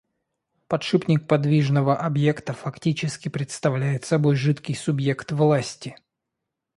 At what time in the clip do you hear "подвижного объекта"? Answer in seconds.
1.27-2.53